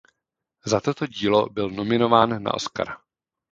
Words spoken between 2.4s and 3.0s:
na Oscara.